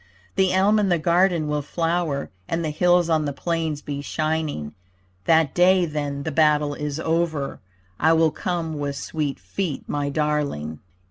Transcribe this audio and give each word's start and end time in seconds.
The 0.33 0.51
elm 0.51 0.79
in 0.79 0.89
the 0.89 0.97
garden 0.97 1.47
will 1.47 1.61
flower 1.61 2.31
And 2.47 2.65
the 2.65 2.71
hills 2.71 3.07
on 3.07 3.25
the 3.25 3.33
plains 3.33 3.83
be 3.83 4.01
shining. 4.01 4.73
That 5.25 5.53
day, 5.53 5.85
then 5.85 6.23
the 6.23 6.31
battle 6.31 6.73
is 6.73 6.99
over, 6.99 7.59
I 7.99 8.13
will 8.13 8.31
come 8.31 8.79
with 8.79 8.95
swift 8.95 9.39
feet, 9.39 9.87
my 9.87 10.09
Darling. 10.09 10.79